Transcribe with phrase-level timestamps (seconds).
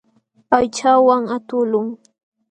[0.57, 1.87] Aychawan aqtuqlun.